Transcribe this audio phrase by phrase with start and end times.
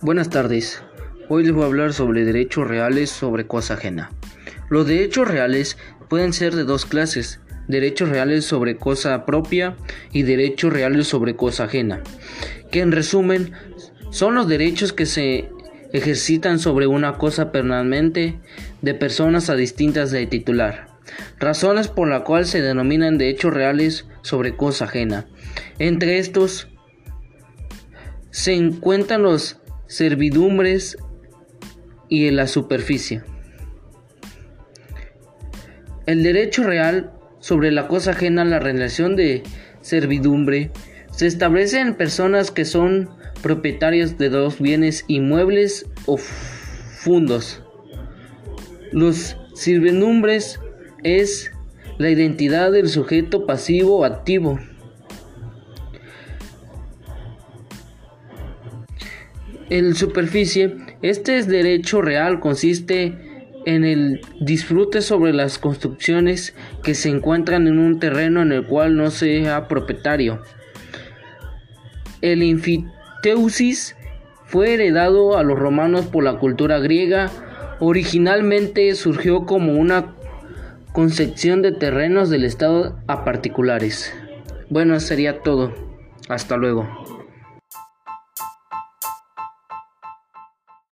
[0.00, 0.82] Buenas tardes.
[1.28, 4.10] Hoy les voy a hablar sobre derechos reales sobre cosa ajena.
[4.68, 5.78] Los derechos reales
[6.10, 9.76] pueden ser de dos clases, derechos reales sobre cosa propia
[10.12, 12.02] y derechos reales sobre cosa ajena,
[12.70, 13.52] que en resumen
[14.10, 15.48] son los derechos que se
[15.92, 18.38] ejercitan sobre una cosa permanente
[18.82, 20.88] de personas a distintas de titular.
[21.38, 25.26] Razones por la cual se denominan derechos reales sobre cosa ajena.
[25.78, 26.68] Entre estos
[28.30, 30.96] se encuentran los servidumbres
[32.08, 33.22] y en la superficie.
[36.06, 39.42] El derecho real sobre la cosa ajena a la relación de
[39.80, 40.70] servidumbre
[41.10, 43.10] se establece en personas que son
[43.42, 47.62] propietarias de dos bienes inmuebles o fundos.
[48.92, 50.60] Los servidumbres
[51.02, 51.50] es
[51.98, 54.58] la identidad del sujeto pasivo o activo.
[59.70, 63.14] En superficie, este es derecho real consiste
[63.66, 68.96] en el disfrute sobre las construcciones que se encuentran en un terreno en el cual
[68.96, 70.42] no sea propietario.
[72.20, 73.96] El infiteusis
[74.44, 77.30] fue heredado a los romanos por la cultura griega.
[77.80, 80.14] Originalmente surgió como una
[80.92, 84.14] concepción de terrenos del Estado a particulares.
[84.70, 85.74] Bueno, sería todo.
[86.28, 87.23] Hasta luego.